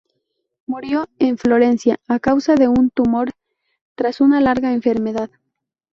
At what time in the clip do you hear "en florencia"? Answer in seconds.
1.19-1.99